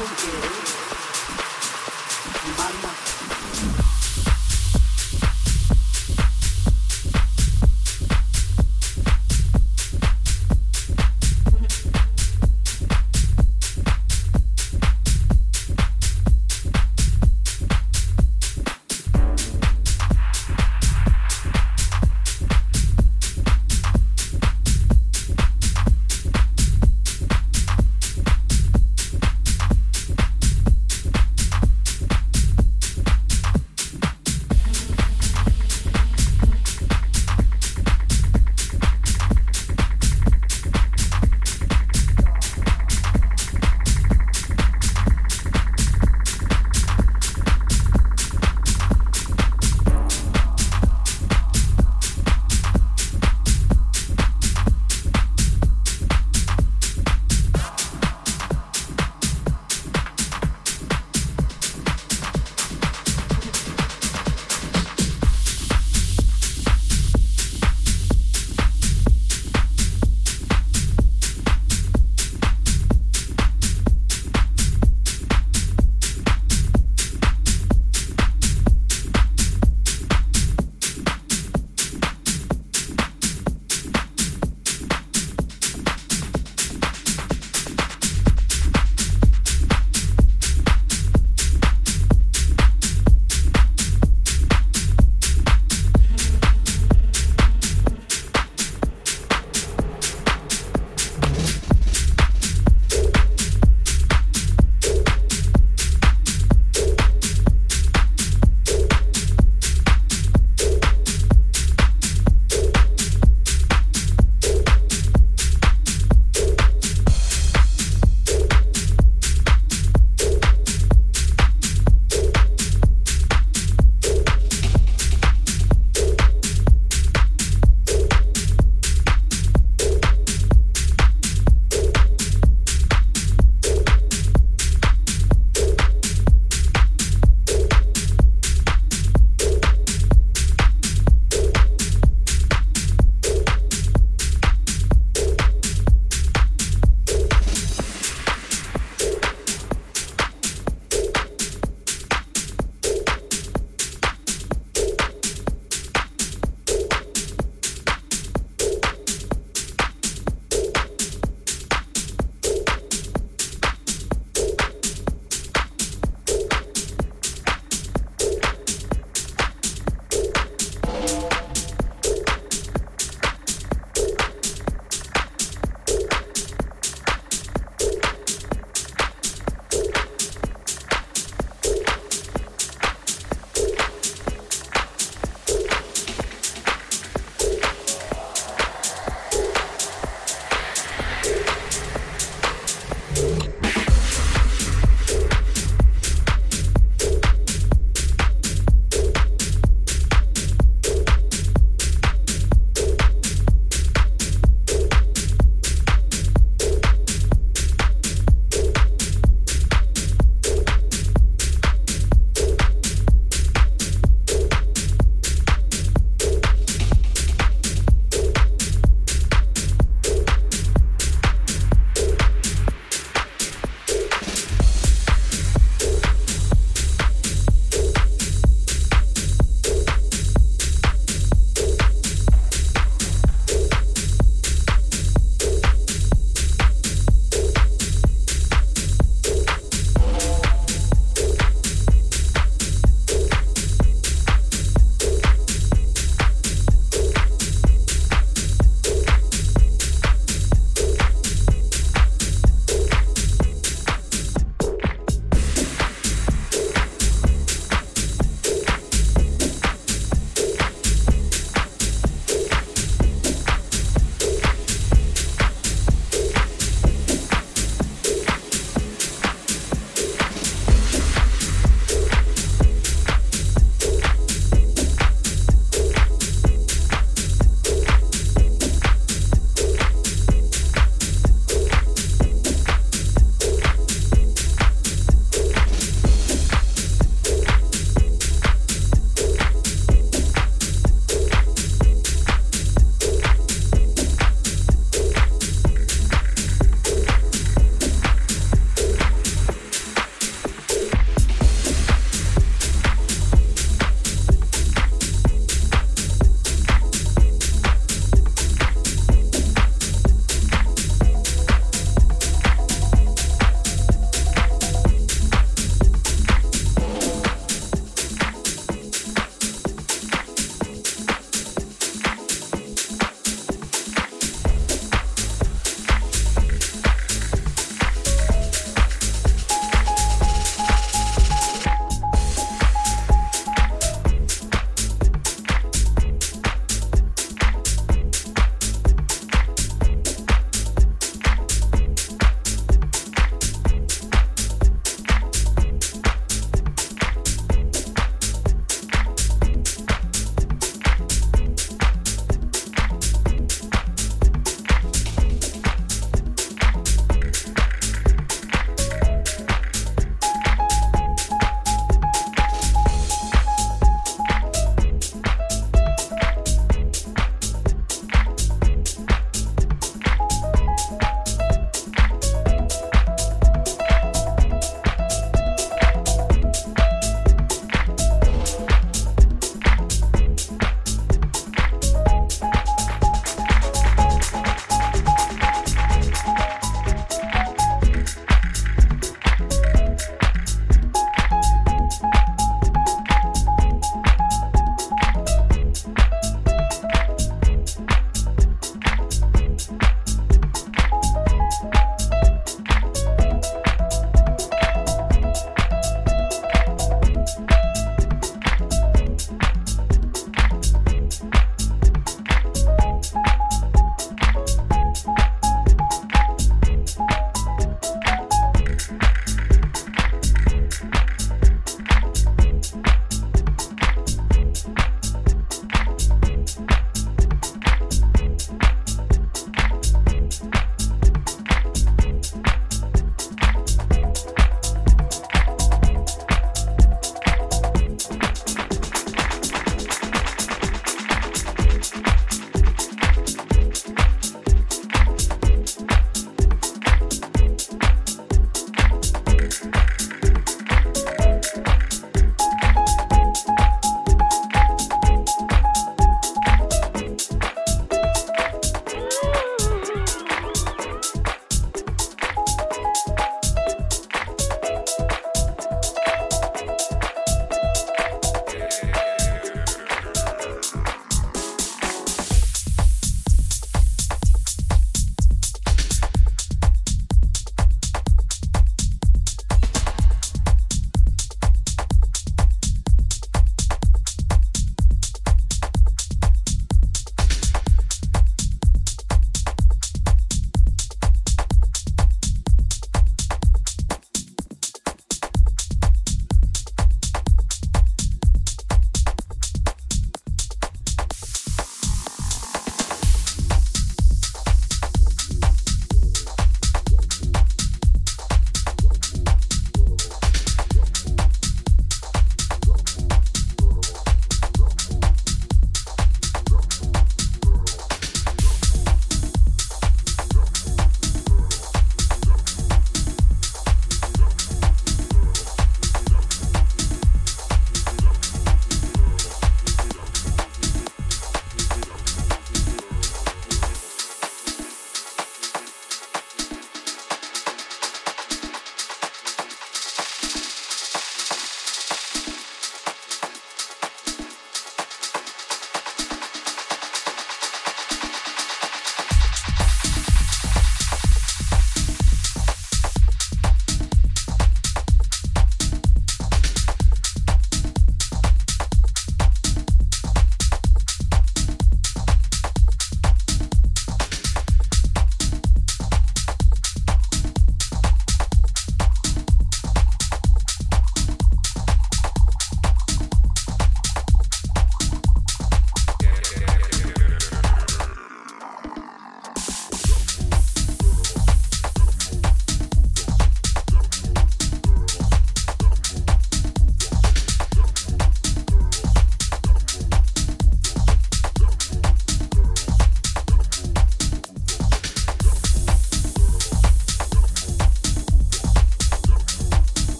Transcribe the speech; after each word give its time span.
to 0.00 0.06
do. 0.16 0.69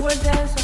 Was 0.00 0.18
that? 0.22 0.59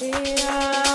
Shira. 0.00 0.89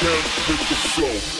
Vibrate, 0.00 0.24
front 0.24 0.68
the 0.68 0.74
know 0.74 1.39